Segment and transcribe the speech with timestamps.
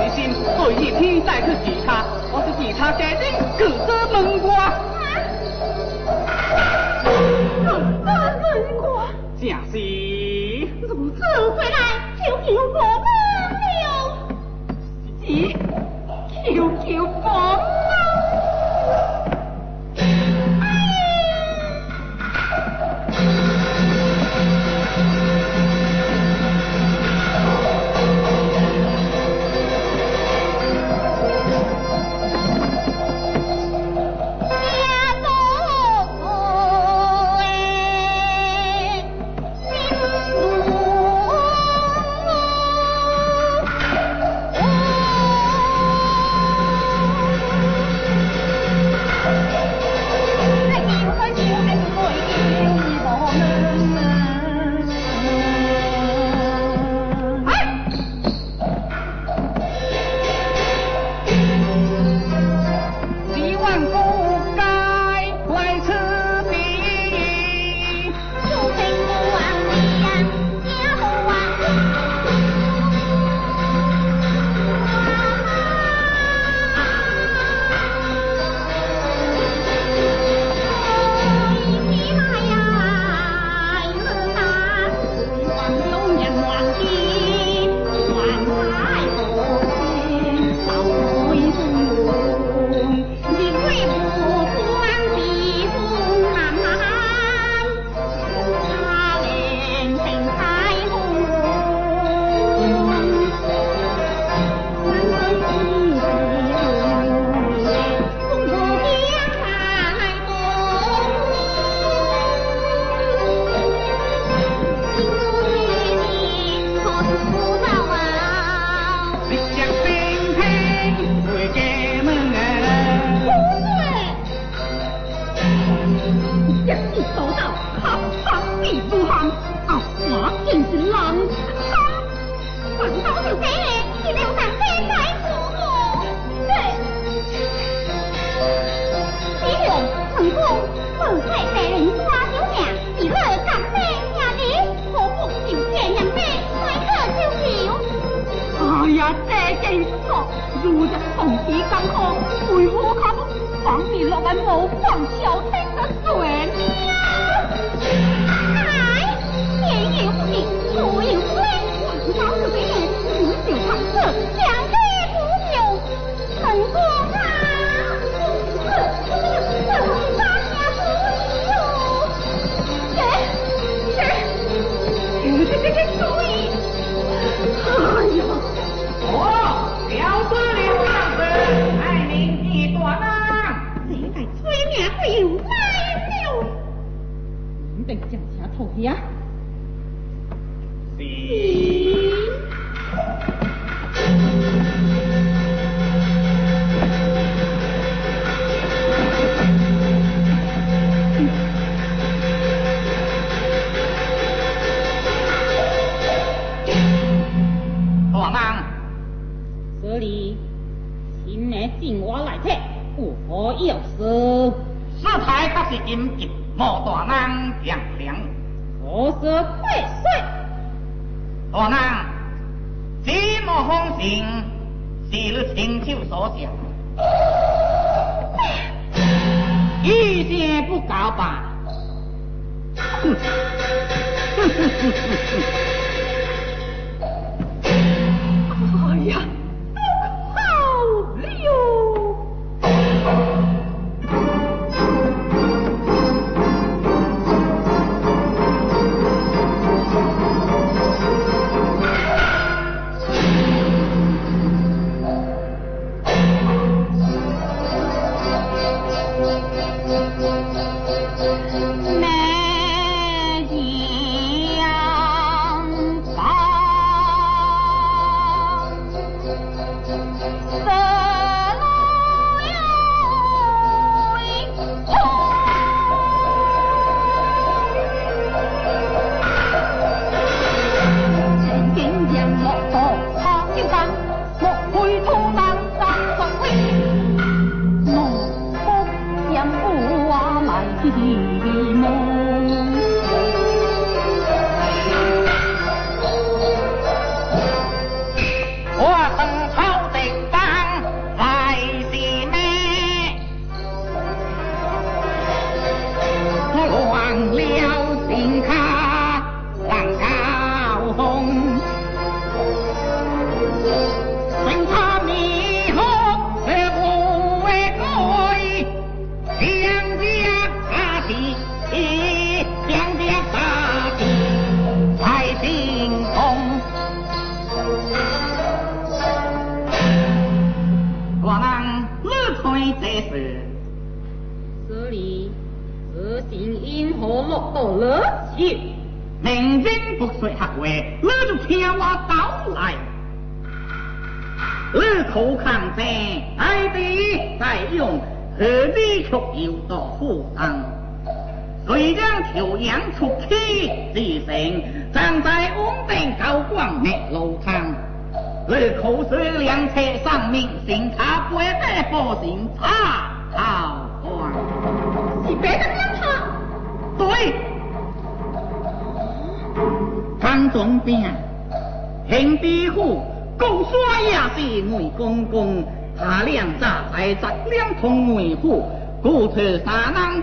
[0.00, 4.29] 别人不随心，对一天再去其他，我是其他家庭各自门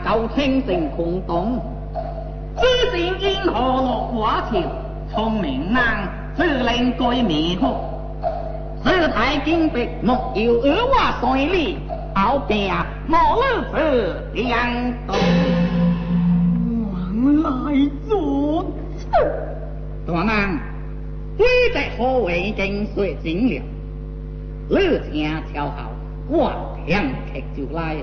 [0.03, 1.61] 就清城空洞，
[2.57, 4.61] 知心因何落华朝？
[5.13, 7.75] 聪明难，自令盖迷惑。
[8.83, 11.77] 世态金碧，莫要与我算你。
[12.13, 12.73] 好病
[13.07, 14.49] 莫老死，两
[15.05, 15.15] 东。
[17.13, 18.65] 往来作
[19.11, 20.59] 证，大难，
[21.37, 23.61] 你在何为跟随尽了？
[24.69, 25.91] 你请瞧好，
[26.27, 26.51] 我
[26.85, 27.95] 两客就来。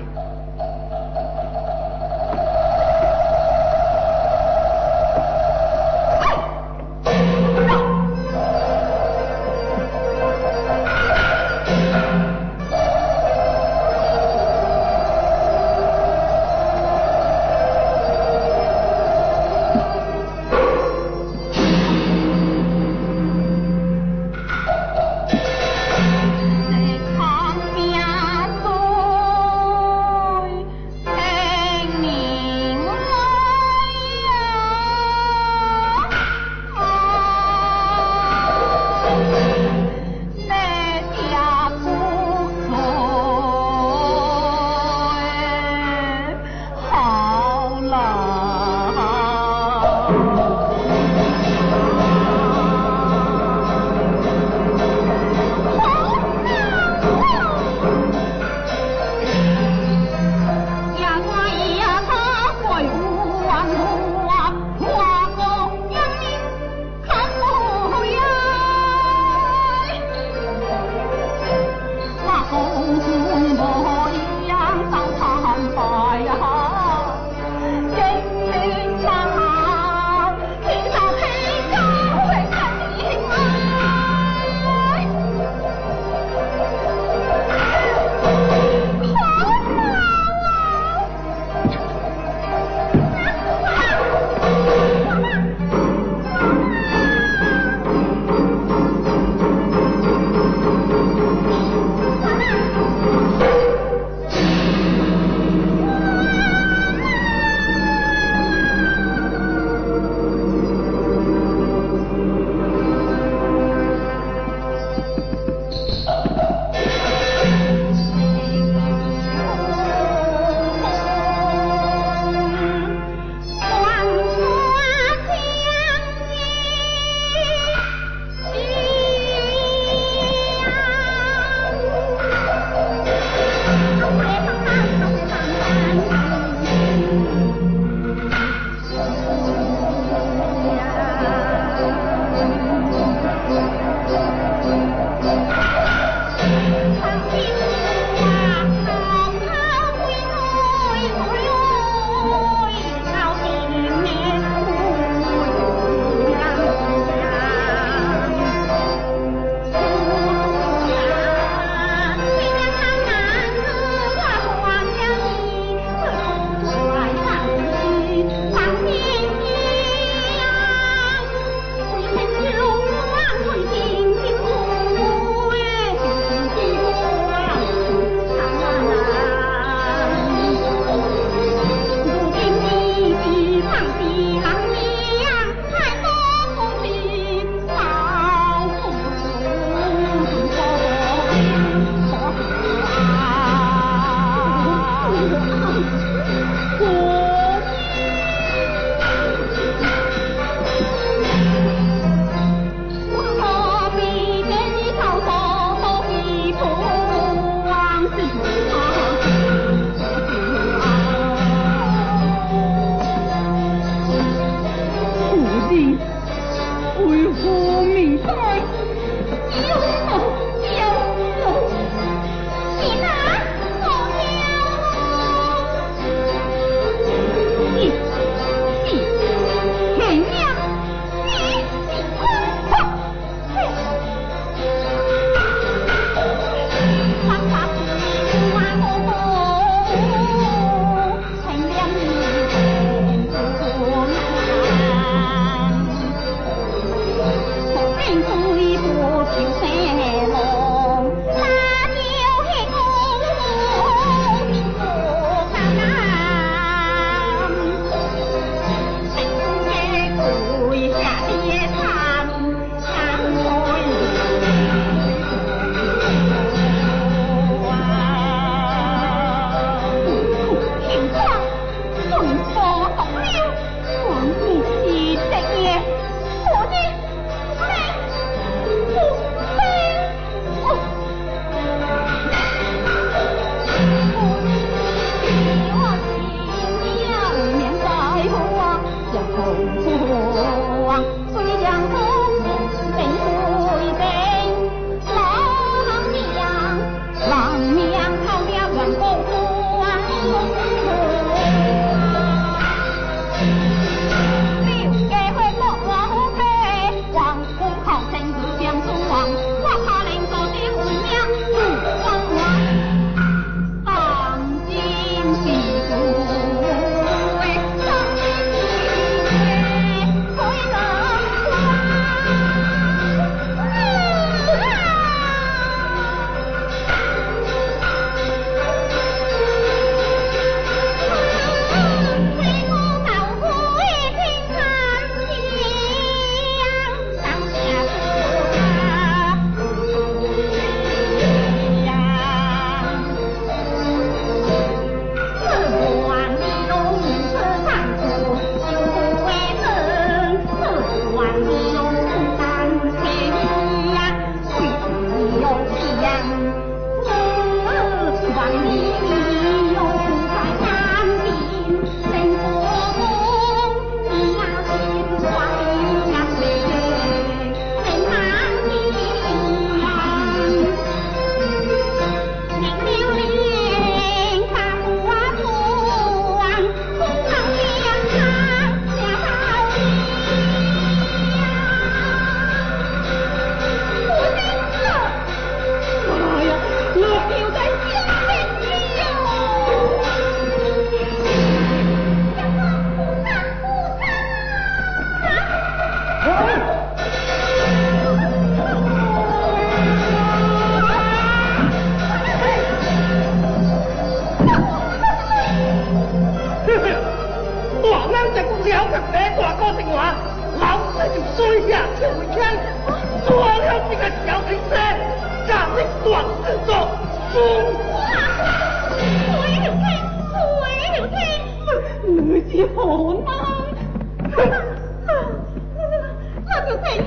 [426.75, 427.05] 我就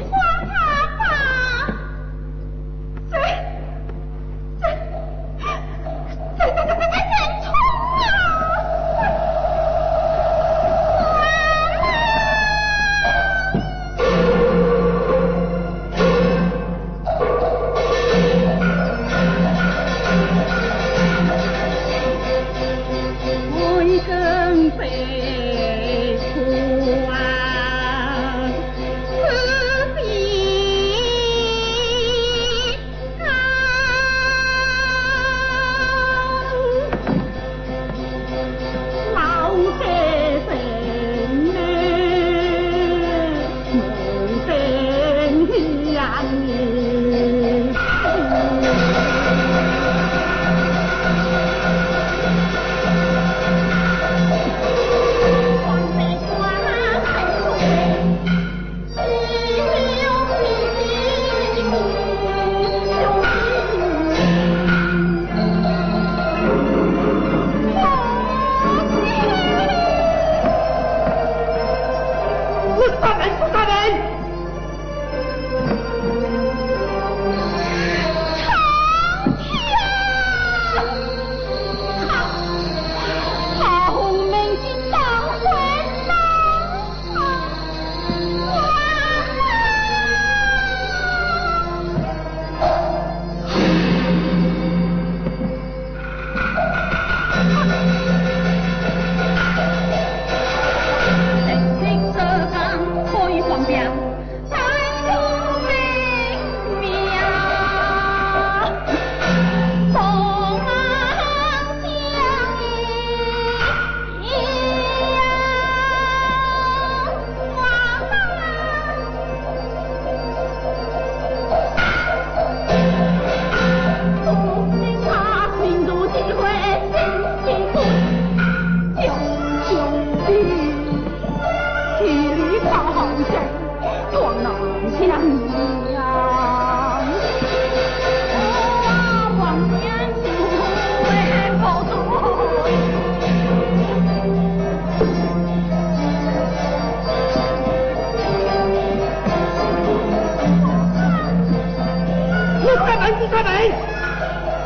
[153.31, 153.71] 大人，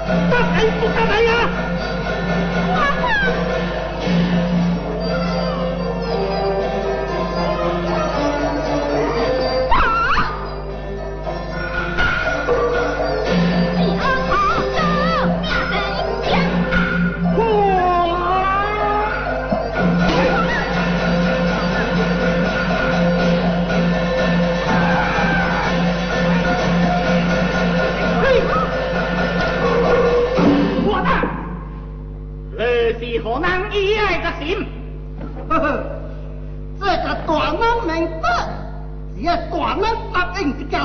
[0.06, 1.71] 我大人，大人，我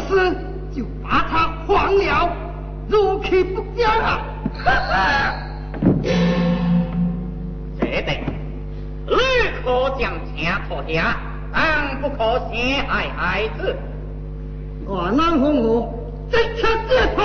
[0.08, 0.36] 事，
[0.76, 2.30] 就把他放了，
[2.88, 4.22] 如其不讲啊！
[4.66, 5.34] 哈哈，
[7.80, 8.16] 这等，
[9.06, 9.16] 你
[9.64, 11.18] 可将钱脱下，
[11.54, 13.76] 但不可陷害孩子。
[14.88, 15.94] 大人和我
[16.32, 17.22] 即刻接台。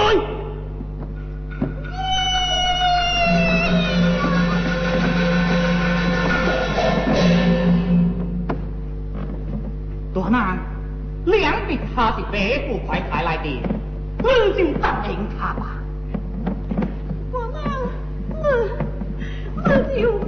[10.13, 10.59] 多难，
[11.95, 13.45] 他是白富快派来的，
[14.23, 15.79] 你就答应他吧。
[17.31, 17.59] 我呢，
[18.31, 18.37] 我
[19.57, 19.61] 我
[19.95, 20.19] 就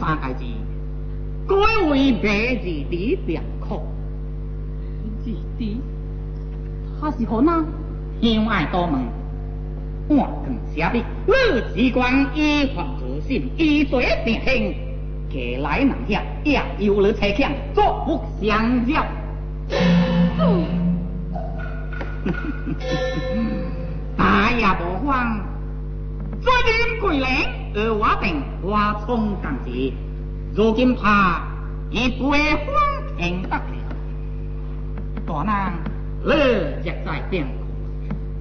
[0.00, 0.44] 三界字，
[1.46, 1.54] 改
[1.90, 3.76] 为卖字二两块。
[5.22, 5.80] 弟弟，
[6.98, 7.64] 他是何人？
[8.22, 9.00] 向爱多问，
[10.08, 11.32] 我更写的，你
[11.74, 14.74] 只管依法执行，依罪定刑，
[15.30, 19.02] 给来人下也有了车强，作不相交。
[24.16, 25.40] 大也不慌，
[27.00, 27.26] 桂林
[27.74, 29.92] 而我等花冲干节，
[30.54, 31.42] 如今怕
[31.90, 32.66] 已不会荒
[33.16, 33.62] 停得了。
[35.26, 35.72] 大人，
[36.24, 37.46] 乐日在变，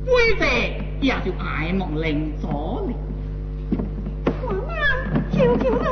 [0.05, 0.45] 规则
[0.99, 2.47] 也就爱莫能助
[2.85, 2.93] 了。
[4.25, 4.77] 大娘，
[5.31, 5.85] 求求了，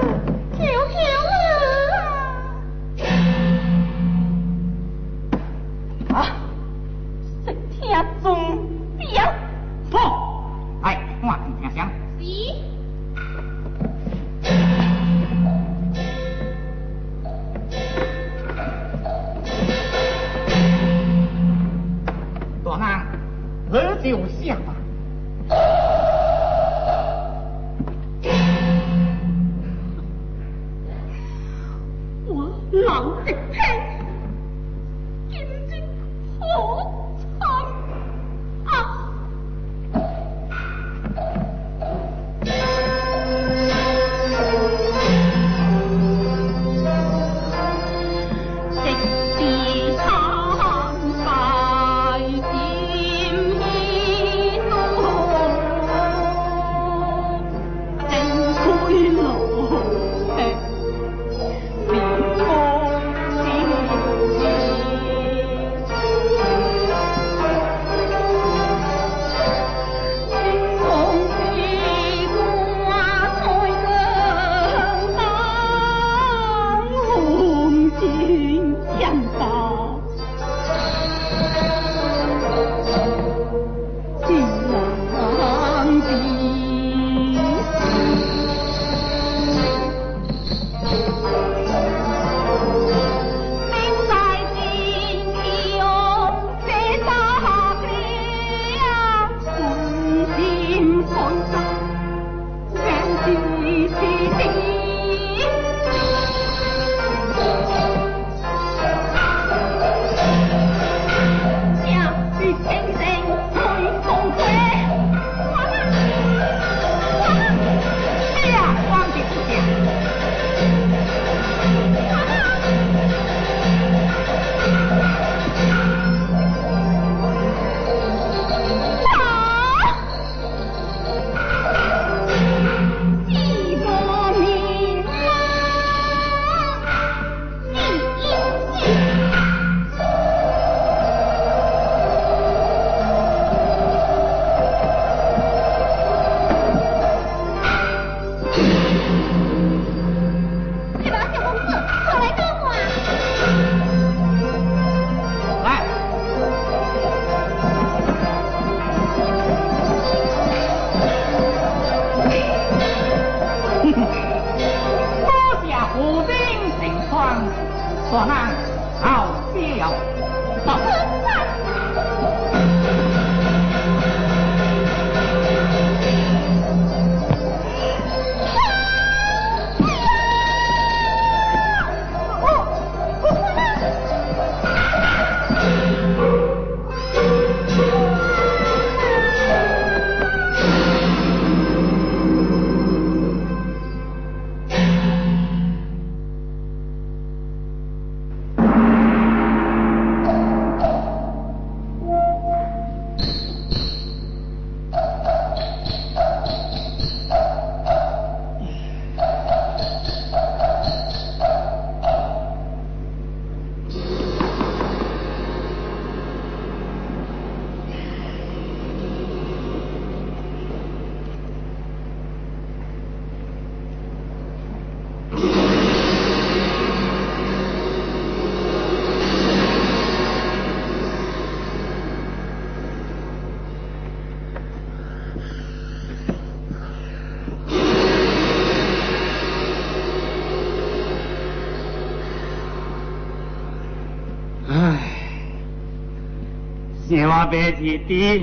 [247.49, 248.41] 白日的，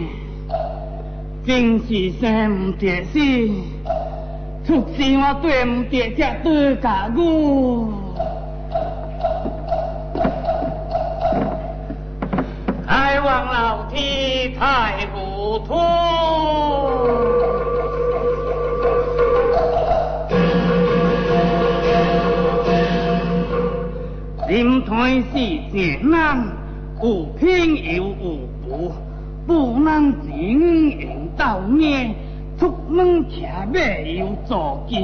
[1.47, 3.19] 真是生唔得死，
[4.67, 7.93] 出生我对唔得这对家我。
[12.87, 15.75] 太望老天太糊涂。
[24.47, 25.33] 心态是
[25.73, 26.13] 这人，
[27.03, 27.05] 有
[27.39, 28.39] 偏有有
[28.69, 28.93] 福，
[29.47, 30.39] 不能钱
[31.01, 32.15] 用到命，
[32.59, 34.99] 出门骑马又坐轿，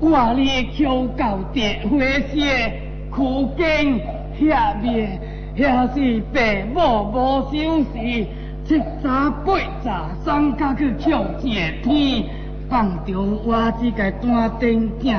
[0.00, 1.98] 我哩求到地花
[2.32, 2.72] 谢，
[3.10, 4.00] 苦经
[4.38, 5.18] 遐面，
[5.56, 6.38] 遐是父
[6.74, 8.26] 母无收拾，
[8.64, 12.24] 七早八早送家去抢钱天，
[12.68, 15.16] 放着我只个单顶囝，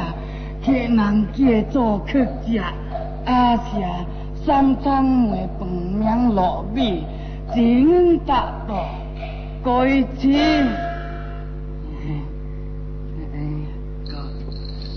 [0.66, 2.62] 客人叫做去食。
[3.26, 3.62] 阿是
[4.46, 7.06] 三餐糜饭面糯米，
[7.56, 8.90] 真大道，
[9.64, 10.34] 各位亲。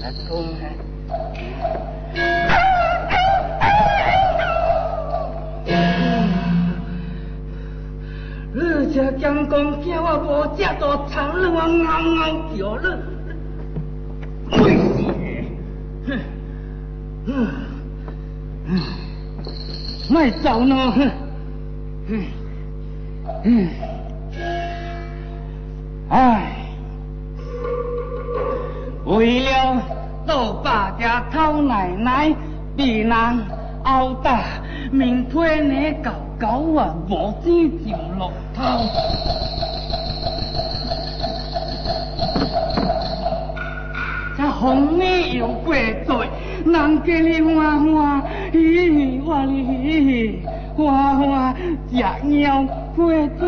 [0.01, 0.41] 来讲
[8.55, 12.99] 你这讲讲叫我无食到长了，我嗷嗷叫了，
[14.51, 15.05] 会死！
[16.07, 17.29] 哼，
[18.65, 18.81] 嗯。
[20.09, 20.75] 卖走呢？
[22.09, 22.25] 嗯
[23.49, 23.69] 嗯，
[26.09, 26.51] 唉，
[29.05, 29.81] 为了
[30.27, 32.35] 老爸家讨奶奶，
[32.77, 33.15] 别人
[33.85, 34.43] 殴打
[34.91, 38.81] 明天你狗狗啊，无钱就落汤。
[44.57, 45.75] 这红米又过
[46.07, 46.17] 嘴。
[46.65, 48.57] 人家哩欢欢喜
[48.89, 50.43] 喜，我哩喜喜
[50.75, 51.55] 欢欢
[51.91, 51.95] 食
[52.27, 52.65] 鸟
[52.97, 53.45] 过纸。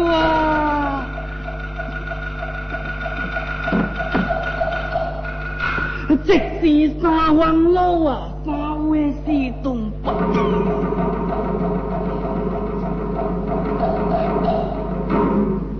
[6.24, 9.24] 即是三番路啊，三位四
[9.62, 10.14] 顿饭。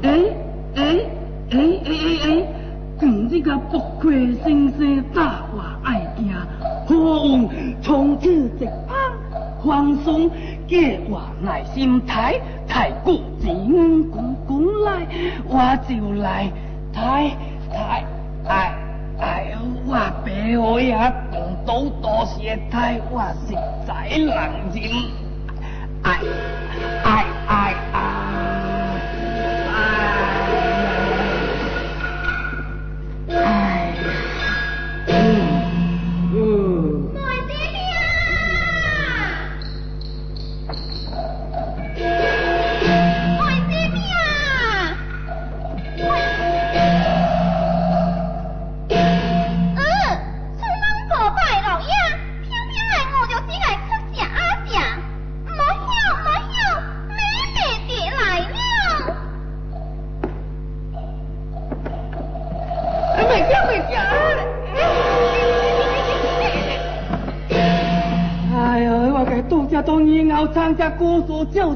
[0.03, 0.07] 哎
[0.75, 0.79] 哎
[1.51, 1.91] 哎哎哎
[2.25, 2.48] 哎，
[3.38, 6.35] 今日个不愧先生大话爱听。
[6.88, 8.96] 好运从此一旁，
[9.64, 10.29] 放松
[10.66, 12.35] 给我耐心抬，
[12.66, 13.55] 抬过钱
[14.11, 15.07] 公公来，
[15.46, 16.51] 我就来
[16.92, 17.31] 抬
[17.72, 18.05] 抬。
[18.48, 18.74] 哎
[19.20, 19.94] 哎，我
[20.27, 20.96] 白我也
[21.31, 23.55] 动都多些抬，我实
[23.87, 24.83] 在难忍。
[26.03, 26.18] 哎
[27.05, 28.28] 哎哎哎！
[70.79, 71.75] 参加故事就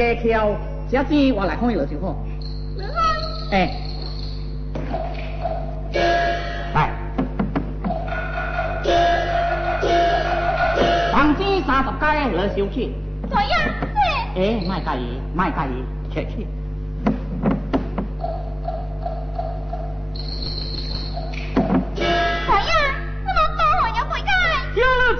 [0.00, 0.56] 在是假跳，
[0.90, 2.16] 下次我来开了就好。
[3.52, 3.70] 哎，
[6.72, 6.90] 来，
[11.12, 12.94] 房子三十块来收起。
[13.28, 13.60] 怎样？
[14.36, 15.84] 哎，卖介意，卖介意，
[16.14, 16.46] 客气。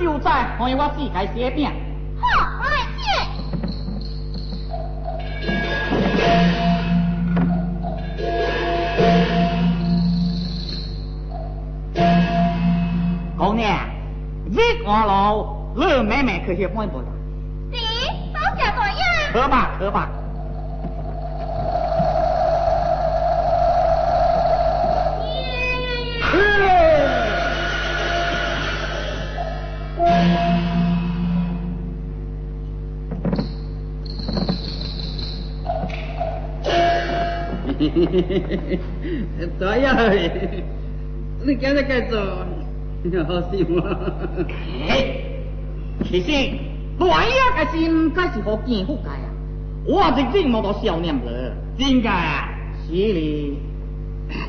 [0.01, 1.71] 就在看我自家写饼。
[14.91, 17.05] 日光路，你妹妹去去买不啦？
[17.71, 17.77] 咦，
[18.33, 18.99] 多谢大爷。
[19.33, 20.11] 可吧可吧。
[39.61, 40.65] 大爷，
[41.45, 42.19] 你今日该做，
[43.27, 43.81] 好笑吗？
[46.05, 46.27] 其实
[46.99, 49.29] 大爷个心该是好见福界啊，
[49.87, 52.11] 我日日我都笑念了，真噶？
[52.87, 53.59] 是哩，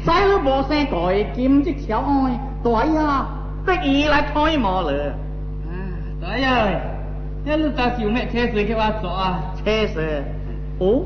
[0.05, 2.91] 再好无生改，今日巧爱，大爷
[3.65, 5.13] 得意来推磨了。
[5.65, 5.71] 啊，
[6.21, 6.45] 大爷，
[7.45, 9.53] 你你到时有咩车水给我坐啊？
[9.63, 10.23] 车水，
[10.79, 11.05] 哦，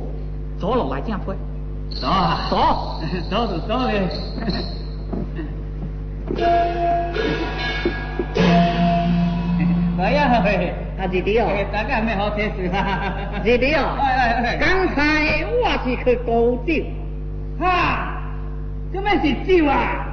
[0.58, 1.36] 坐落来正快。
[2.02, 2.58] 走啊，走，
[3.30, 4.10] 走就走嘞。
[9.97, 10.18] 大爷，
[10.97, 13.13] 啊，弟弟哦，大家咩好车水啊？
[13.43, 16.84] 弟弟哦，哎哎哎，刚才我是去高酒，
[17.59, 18.22] 哈，
[18.91, 20.05] 做咩是酒啊？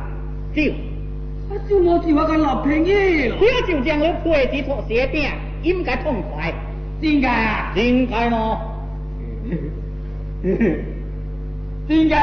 [0.55, 0.63] 酒，
[1.51, 2.95] 啊酒冇酒我个老朋友，
[3.37, 5.29] 我就将我配几撮雪饼，
[5.63, 6.53] 应该痛快，
[7.01, 7.73] 真噶啊？
[7.77, 8.61] 应该咯。
[11.89, 12.17] 真噶？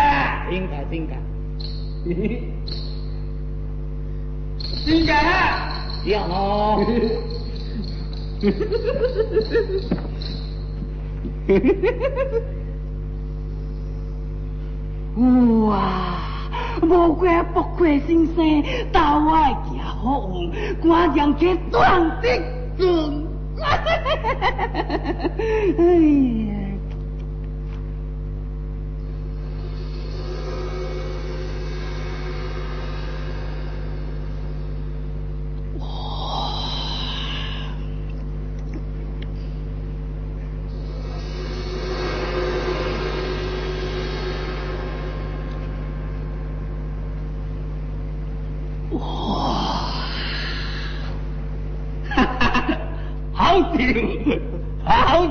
[0.50, 1.14] 真噶真噶，
[2.06, 2.16] 真
[5.06, 5.14] 噶？
[6.04, 6.80] 这样咯。
[15.68, 16.18] 哇！
[16.82, 20.32] 无怪不愧先生，大爱行好，
[20.82, 22.28] 官将去壮的
[22.78, 23.28] 准。
[25.78, 25.84] 哎
[26.48, 26.59] 呀！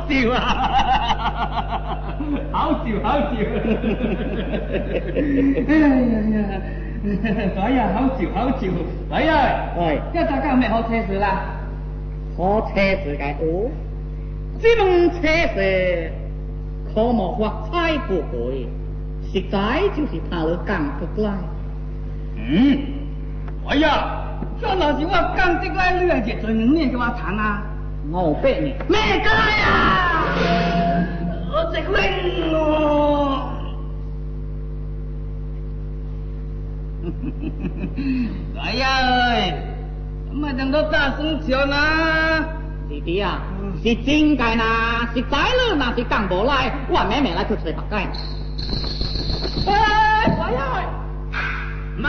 [0.08, 0.38] 笑啊！
[2.52, 3.36] 好笑，好笑！
[5.68, 5.84] 哎呀
[6.32, 6.36] 呀，
[7.56, 8.62] 哎呀，好笑，好笑！
[9.10, 9.32] 哎呀，
[9.78, 11.42] 喂，今大家有咩好车事啦？
[12.36, 13.70] 好车事嘅哦，
[14.60, 16.12] 这种车事
[16.94, 18.66] 可莫发彩不会，
[19.32, 19.56] 实在
[19.96, 20.82] 就是怕了讲
[21.14, 21.30] 不来。
[22.36, 22.78] 嗯，
[23.68, 24.22] 哎呀，
[24.60, 27.62] 这若是我讲得来，你还是做两年给我谈啊？
[28.10, 30.24] 我逼你，咩解啊？
[31.52, 33.52] 我直拎我。
[38.58, 38.86] 哎呀，
[40.32, 42.44] 咪等到大声笑啦！
[42.88, 43.42] 弟弟啊，
[43.82, 48.10] 是真嘅呐，实在了那是讲无来，我妹妹来去找白解。
[49.66, 49.70] 哎，
[50.54, 50.60] 呀，
[51.98, 52.06] 慢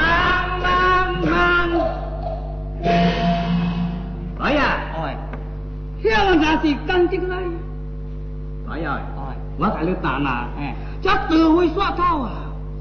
[0.61, 1.69] 慢慢。
[4.41, 4.79] 哎呀，
[6.03, 6.09] 哎。
[6.09, 7.37] 香那是干净来。
[8.71, 12.31] 哎呀，哎，我甲你谈啊，哎，这社会耍头啊，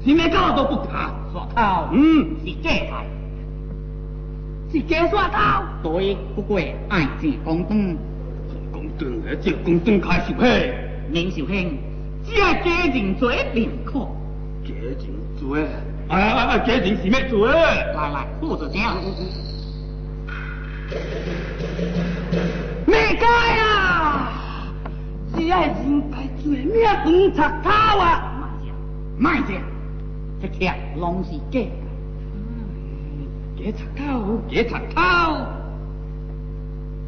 [0.05, 3.05] 是咩搞都不怕，耍头，嗯，是假菜，
[4.71, 5.63] 是假刷头。
[5.81, 6.59] 对，不过
[6.89, 7.97] 爱情公正，
[8.71, 10.73] 公断嘅只公正开始嘿，
[11.09, 11.79] 林秀卿，
[12.23, 14.07] 只系家人做便可。
[14.63, 14.95] 家人
[15.39, 15.65] 做，哎
[16.09, 17.47] 哎哎，家人是咩做？
[17.47, 18.95] 来来，护着讲。
[22.89, 23.25] 咩解
[23.61, 24.31] 啊？
[25.35, 28.49] 只系人该做咩红插头啊？
[29.17, 29.61] 卖只，卖只，
[30.41, 31.59] 这贴拢是假。
[33.55, 35.45] 假插头，假插头。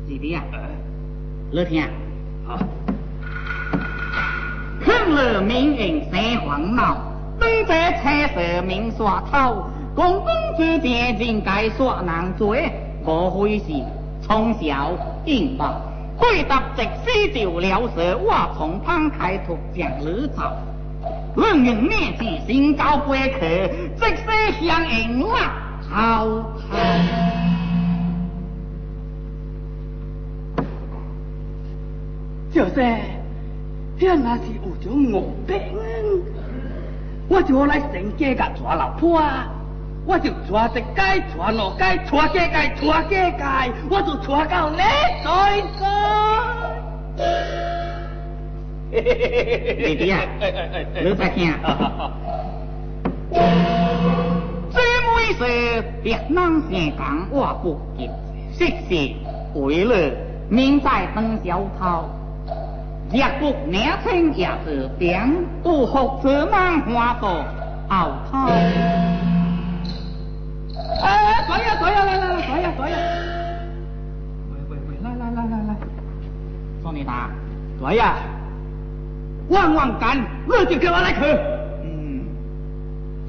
[0.07, 0.43] 弟弟啊，
[1.51, 1.83] 你听，
[2.45, 2.59] 好。
[4.83, 6.97] 看了名人三黄闹，
[7.39, 9.65] 对这彩色明刷头，
[9.95, 10.27] 公公
[10.57, 12.55] 之间人该刷难做，
[13.05, 14.00] 无非是。
[14.21, 14.91] 从小
[15.25, 15.81] 应报，
[16.19, 20.43] 对答直西就了舌，我从旁开拓将你走。
[21.35, 23.39] 论人面子，身高贵客，
[23.97, 26.61] 直西相迎啦，好好。
[32.53, 32.97] 就是，
[33.97, 35.57] 这那是有种恶病，
[37.29, 39.47] 我就来成家甲抓老婆啊。
[40.03, 42.35] 我就带直街，带路街，带街街，
[42.81, 43.43] 带街街，
[43.89, 44.77] 我就带到你
[45.23, 45.27] 在
[45.79, 45.81] 在。
[48.91, 50.13] 弟弟啊，
[51.01, 51.53] 你在听？
[54.71, 54.75] 这
[55.05, 55.39] 每事
[56.01, 56.29] 别人
[56.69, 58.09] 先讲，我不急，
[58.57, 58.89] 实是
[59.59, 59.93] 为了
[60.49, 62.09] 明在等小偷。
[63.13, 65.31] 日国年轻也是点，
[65.61, 67.45] 不服这满花朵
[67.89, 68.49] 熬汤。
[71.01, 72.95] 哎，坐呀坐呀，来来来，坐呀坐呀。
[74.51, 75.75] 喂喂喂，来来来来来，
[76.81, 77.29] 说你打，
[77.79, 78.15] 坐呀。
[79.49, 81.19] 万万干，我就叫我来去。
[81.83, 82.23] 嗯，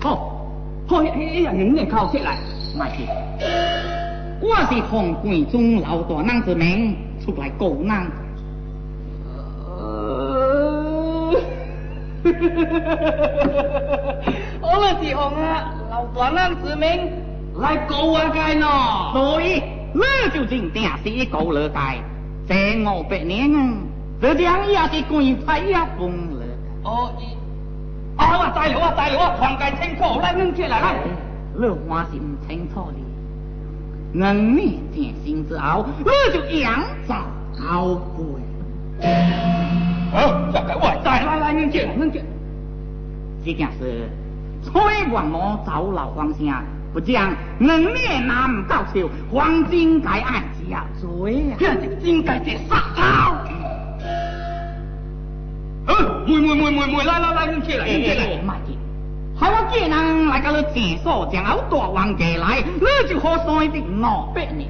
[0.01, 0.45] 好，
[0.87, 1.07] 好，哎
[1.43, 2.39] 呀，人家靠起来，
[2.79, 3.05] 卖去。
[4.41, 6.95] 我是红贵中老大人之名
[7.25, 7.89] 出来告人。
[9.79, 11.33] 呃，
[14.61, 16.89] 我们是红啊，老大人之名
[17.57, 19.13] 来告我该喏。
[19.13, 19.63] 所以，
[19.95, 20.01] 我
[20.33, 21.99] 就认定是告了该，
[22.49, 23.75] 这五百年啊，
[24.21, 26.47] 这样也是贵派呀崩了。
[26.85, 27.13] 哦，
[28.17, 30.97] 啊，我知了，我知了，我全该清楚，来，恁起来来。
[31.55, 34.19] 你还是唔清楚哩。
[34.19, 37.15] 能力见心之后，我就扬州
[37.59, 38.25] 高贵。
[40.13, 40.17] 好，
[40.53, 42.23] 这个我再来来，恁起来，恁起。
[43.45, 44.09] 这件事，
[44.63, 44.81] 崔
[45.11, 51.57] 王母走老皇上，不讲能力难唔到手，黄金该按下罪呀。
[51.59, 53.35] 这是真该这杀头。
[55.87, 58.43] 嗯，妹妹妹妹妹，来来来，你起来，你起来。
[58.43, 58.79] 慢点。
[59.35, 64.69] 好，我既然来到了前所，将后大王家来，你就好算的五百年。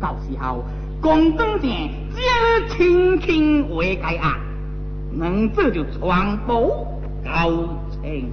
[0.00, 0.64] 到时候，
[1.00, 1.70] 公东城
[2.14, 4.40] 只轻轻为该案，
[5.12, 6.86] 能这就传播
[7.22, 7.50] 高
[8.02, 8.32] 清。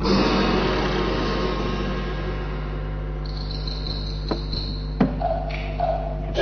[6.34, 6.40] 来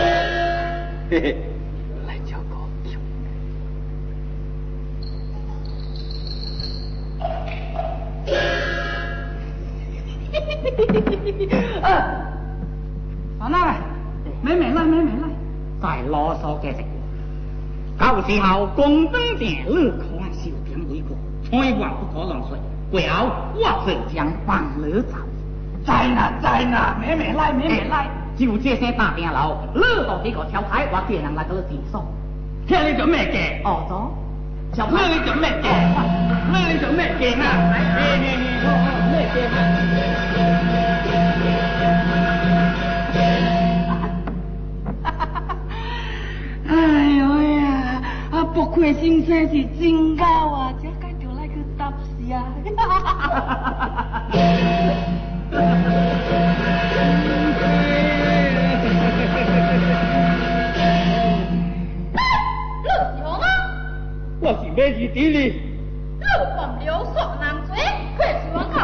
[2.23, 2.53] 叫个
[2.85, 2.91] 酒。
[11.81, 11.87] 啊，
[13.39, 13.79] 阿奶，
[14.43, 15.27] 妹妹来，妹妹来，
[15.81, 16.85] 再啰嗦几句。
[17.97, 19.71] 到时候公东城你看
[20.31, 21.17] 小点为过，
[21.49, 22.55] 千万不可乱说，
[22.91, 23.25] 不要
[23.55, 25.17] 我这将放你走。
[25.83, 28.07] 在呢，在呢，妹妹来，妹妹来。
[28.39, 32.01] 就这些大点楼，你到这个桥台，我见人来到了地上。
[32.65, 33.61] 听你做咩嘅？
[33.67, 34.15] 哦，走。
[34.73, 35.67] 小妹你做咩嘅？
[36.49, 37.43] 妹你做咩嘅啊？
[39.11, 39.51] 咩嘅啊？
[46.69, 46.71] 哎
[47.17, 47.21] 呦
[47.59, 52.37] 呀，啊不愧先生是真高啊，这该就来去搭死啊！
[64.69, 65.61] 我是咩事地哩？
[66.19, 67.75] 你犯了杀人罪，
[68.17, 68.77] 却是我靠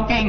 [0.00, 0.21] 定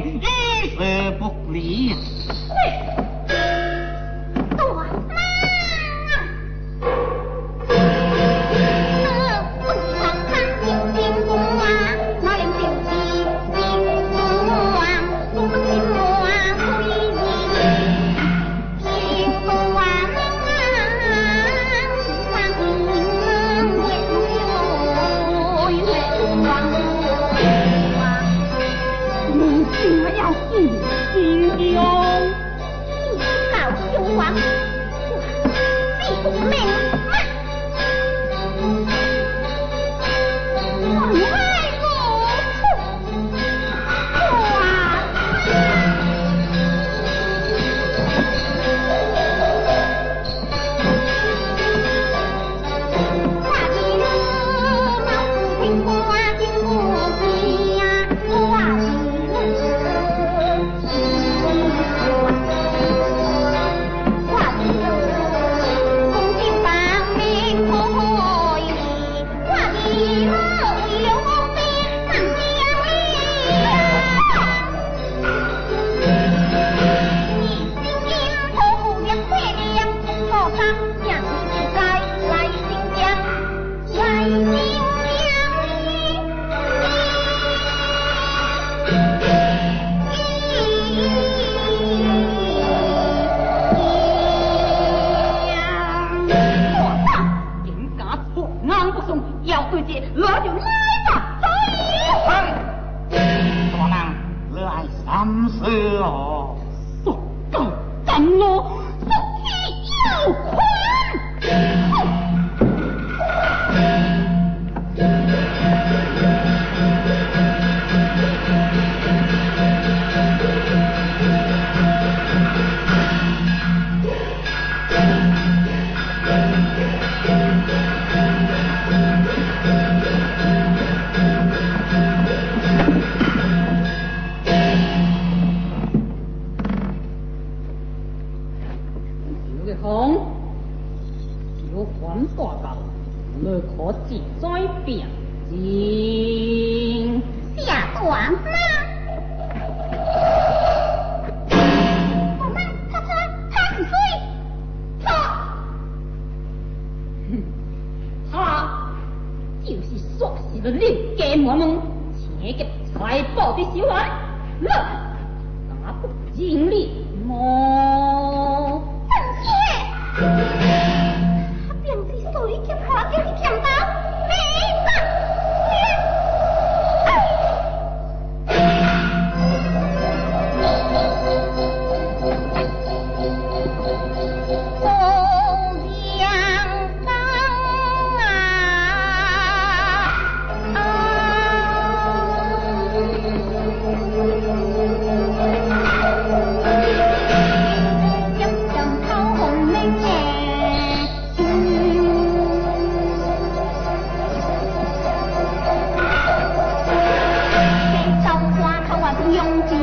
[209.46, 209.76] 「にんじ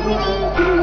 [0.00, 0.73] 心のおさん」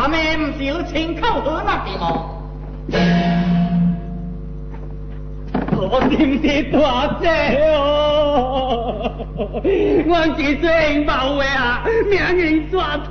[0.00, 2.24] 咱们不是有亲口喝那的吗？
[5.76, 7.26] 我真是大姐
[7.64, 13.10] 哦，我是真冒话啊，命运抓头，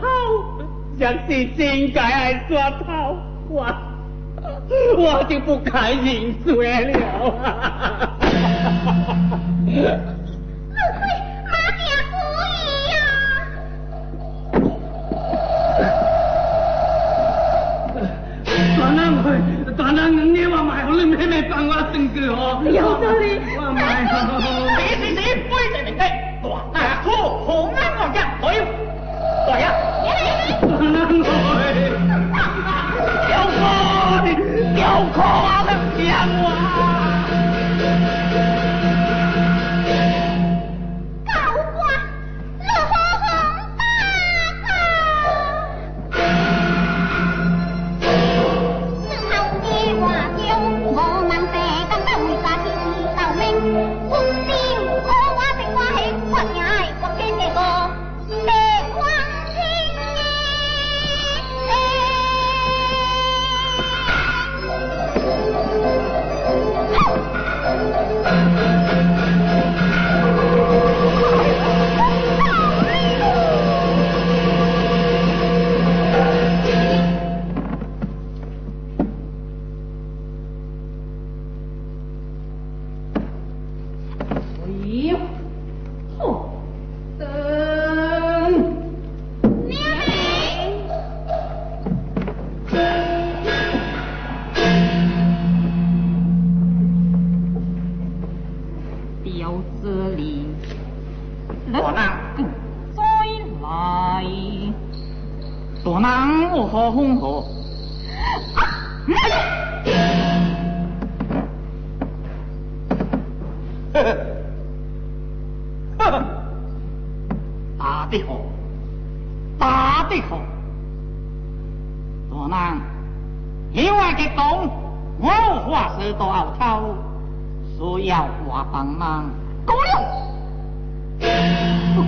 [0.98, 3.18] 若是真该爱抓头，
[3.50, 3.66] 我
[4.98, 6.98] 我就不该认罪了。
[19.78, 22.64] 大人，你话买好你妹妹帮我证据哦。
[22.66, 23.40] 有道理。
[23.56, 24.16] 我买好。
[24.76, 25.22] 你是谁？
[25.48, 26.04] 非正名的，
[26.42, 27.12] 大大错，
[27.46, 28.66] 红安王家，对，
[29.46, 29.66] 对呀。
[30.62, 31.70] 大人，
[33.30, 33.56] 小哥，
[34.76, 34.82] 小
[35.14, 35.64] 哥啊，
[35.96, 36.02] 骗
[36.42, 37.07] 我。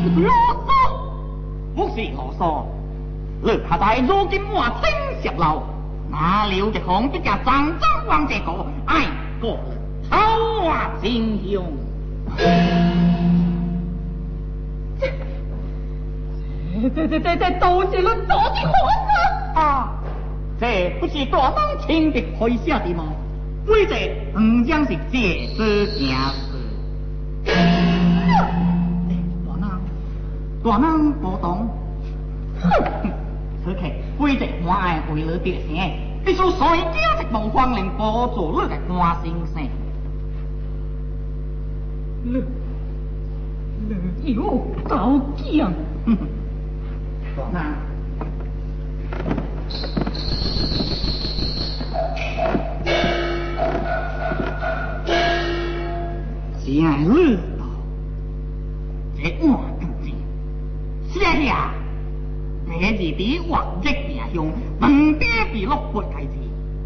[0.04, 0.32] 是啰
[0.66, 0.70] 嗦。
[1.76, 2.66] 莫是啰嗦，
[3.41, 4.89] 你下在如今我听
[5.22, 5.64] 十楼，
[6.10, 9.06] 哪了一行的家张张王这个爱
[9.39, 9.58] 国
[10.10, 10.18] 好
[10.68, 11.64] 啊英雄？
[16.95, 18.72] 这这这这都是你做的好
[19.04, 20.00] 事啊！
[20.60, 23.06] 这不是大方清的开写的吗？
[23.68, 26.16] 为这唔将是借此行。
[30.64, 31.70] 大人不懂。
[32.62, 32.70] 哼！
[33.64, 33.82] 此刻
[34.20, 35.68] 为这我爱为了别生，
[36.26, 39.70] 必须随家一无方令帮助你的官先生。
[42.24, 42.43] 你
[44.24, 45.68] 你有高见。
[47.53, 47.76] 那，
[56.62, 57.66] 今日到，
[59.16, 60.12] 这我更知，
[61.50, 61.56] 谢谢。
[62.68, 64.45] 每日的往日家乡，
[64.80, 66.36] 门爹比落不该子，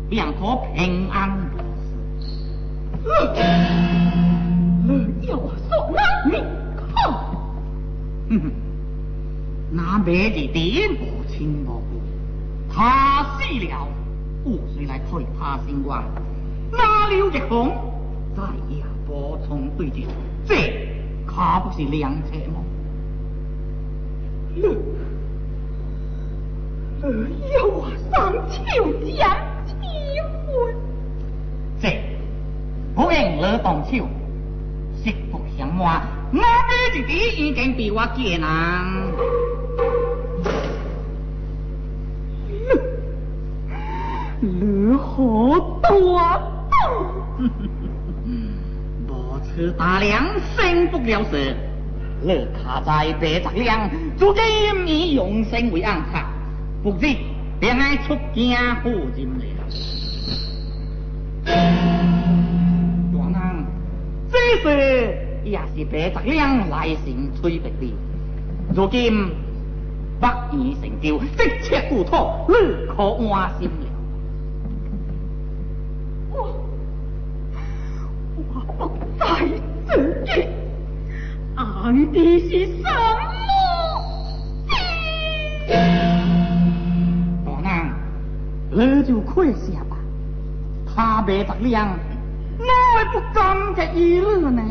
[0.09, 1.85] 便可平安无事。
[5.27, 6.01] 要说哪
[6.31, 6.41] 里
[6.95, 7.35] 好？
[8.29, 8.51] 哼哼。
[9.71, 12.01] 那妹的爹母亲无故，
[12.73, 13.87] 他死了，
[14.45, 16.01] 我谁来替他心关？
[16.71, 17.69] 那刘一空
[18.33, 20.05] 再也无从对峙，
[20.45, 20.55] 这
[21.25, 22.63] 可不是良策吗？
[24.55, 24.61] 你
[27.01, 28.61] 你要我上秋
[29.01, 29.17] 将
[29.65, 29.73] 结
[30.45, 30.75] 婚？
[31.81, 31.83] 这
[32.95, 34.07] 不应你动手，
[35.03, 36.01] 实不相瞒，
[36.31, 38.47] 那妹的爹已经被我见人。
[44.39, 45.93] 你好 大度！
[49.07, 49.11] 如
[49.43, 50.25] 此大量，
[50.55, 51.55] 生不了事。
[52.25, 54.41] 你卡在白杂粮，如今
[54.87, 56.23] 以用心为安排，
[56.81, 57.05] 不知
[57.59, 59.43] 便爱出京赴任了。
[61.45, 61.51] 大
[63.27, 63.65] 人，
[64.31, 67.93] 这事也是白泽亮来信催逼的。
[68.73, 69.29] 如今
[70.21, 72.15] 北夷成就，一切故土，
[72.47, 72.53] 你
[72.87, 73.03] 可
[73.33, 73.85] 安心了？
[76.31, 76.37] 我
[78.79, 79.23] 我不在
[79.85, 80.47] 此地，
[81.55, 82.89] 暗地是什么？
[87.45, 87.89] 大娘，
[88.71, 89.97] 你就快些吧。
[90.95, 91.87] 他白得亮，
[92.57, 92.65] 哪
[92.97, 94.61] 会不敢这议论呢？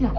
[0.00, 0.10] 下。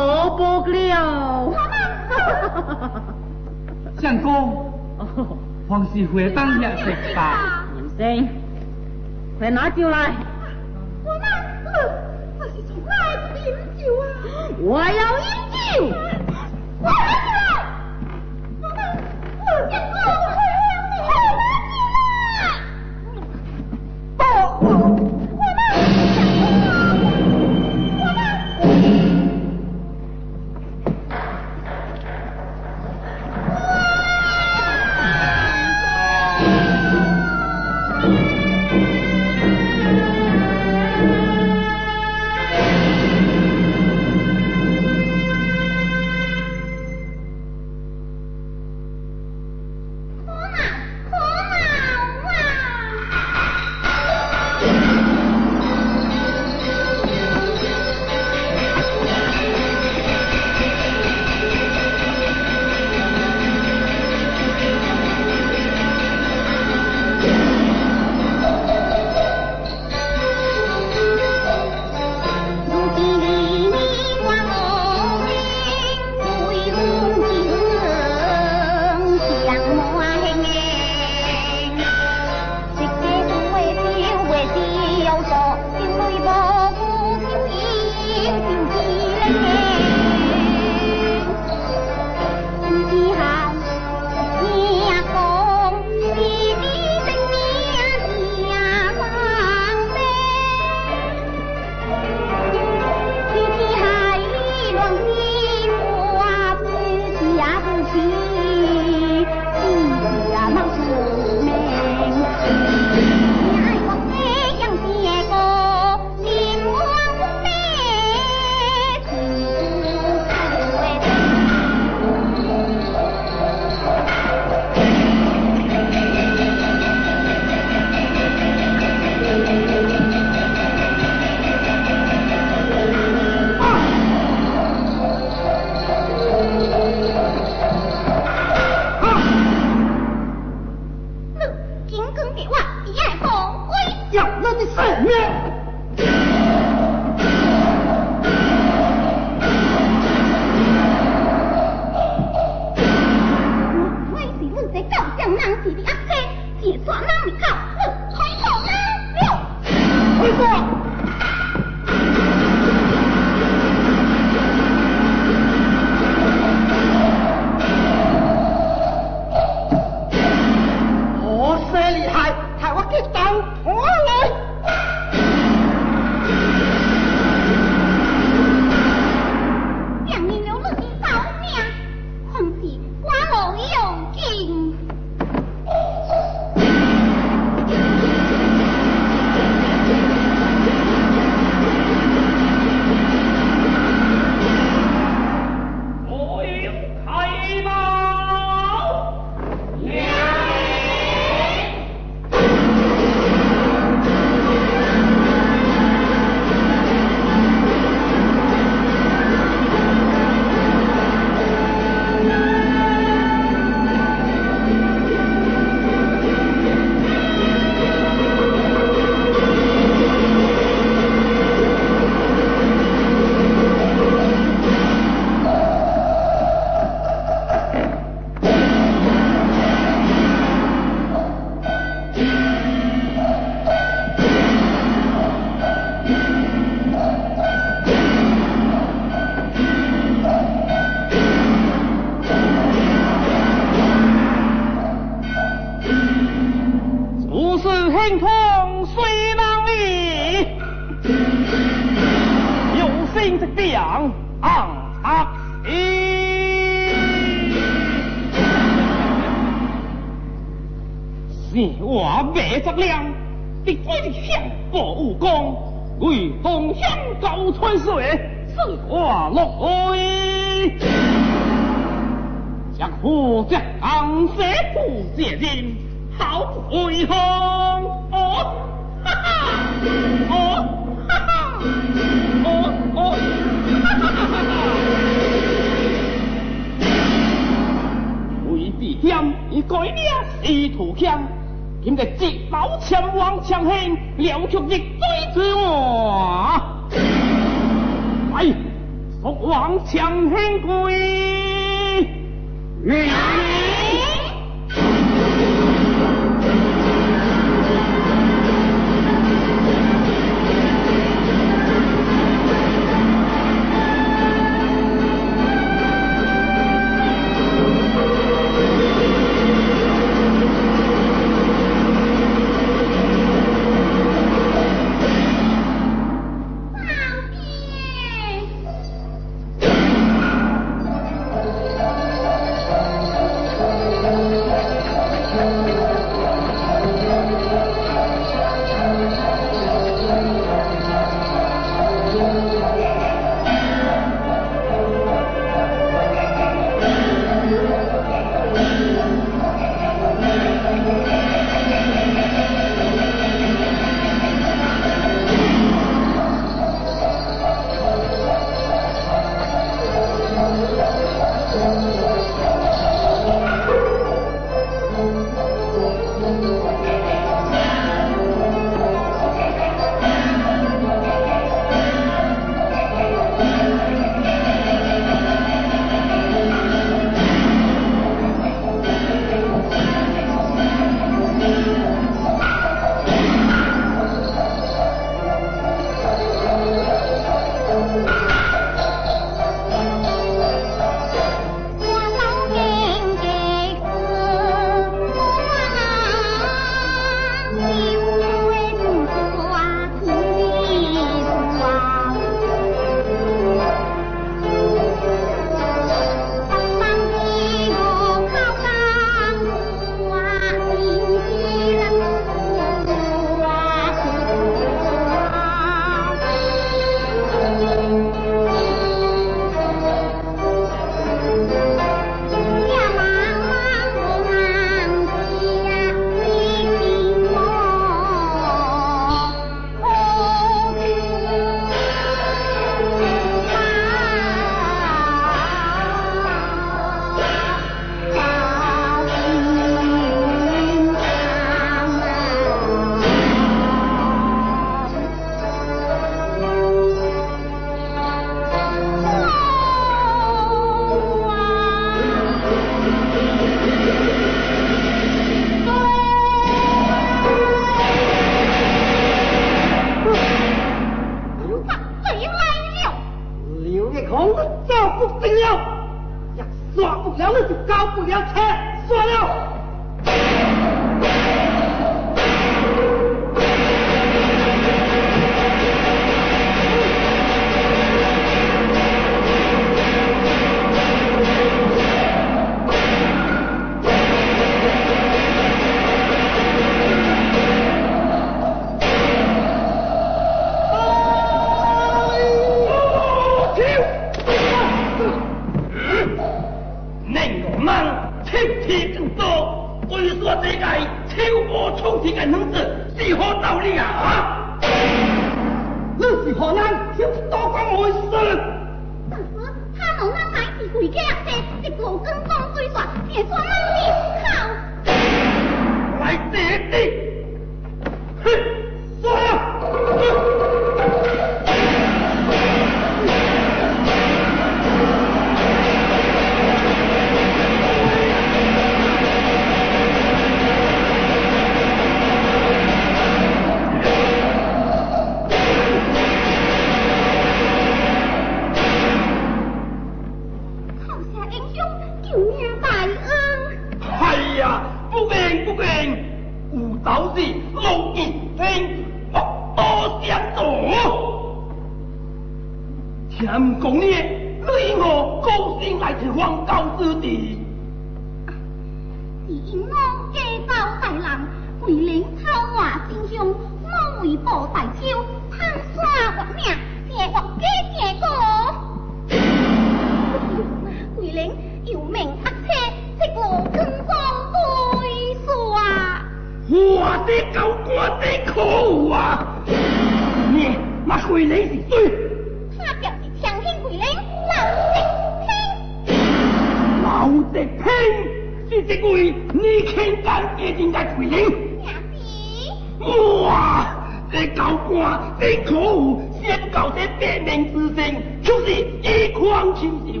[598.24, 600.00] 就是一狂清秀，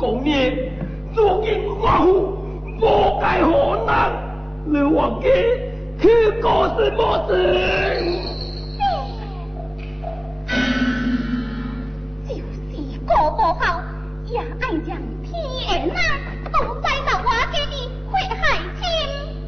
[0.00, 0.68] 讲爷，
[1.14, 2.36] 如今寡妇
[2.80, 4.10] 无该何难，
[4.66, 5.28] 你忘记
[6.00, 6.08] 去
[6.42, 7.32] 告诉么事。
[12.26, 12.42] 就是
[13.06, 13.80] 个不好，
[14.26, 15.32] 也爱将天
[15.70, 16.00] 恩呐、
[16.52, 17.74] 都怪到我给你
[18.10, 18.42] 血害
[18.74, 18.82] 深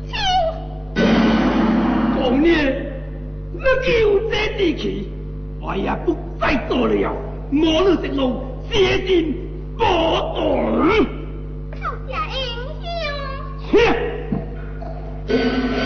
[0.07, 0.15] 舅。
[2.15, 2.47] 讲你，
[3.53, 3.59] 你
[4.03, 5.11] 有在力气，
[5.61, 7.13] 我也不再做了。
[7.51, 8.75] 我路食路，舍
[9.07, 9.35] 箭
[9.79, 9.83] 火
[10.37, 10.39] 党。
[12.09, 12.17] 英
[15.27, 15.78] 雄。